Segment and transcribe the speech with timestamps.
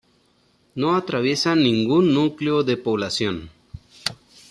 [0.73, 3.51] No atraviesa ningún núcleo de población.